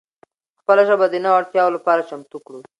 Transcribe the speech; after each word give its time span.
خپله 0.61 0.83
ژبه 0.89 1.05
د 1.09 1.15
نوو 1.23 1.37
اړتیاو 1.39 1.75
لپاره 1.75 2.07
چمتو 2.09 2.37
کړو. 2.45 2.59